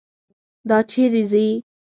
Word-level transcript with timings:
دا 0.69 0.77
چیرې 0.89 1.23
ځي. 1.31 1.47